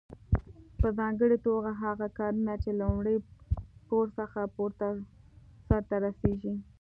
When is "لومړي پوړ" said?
2.79-4.05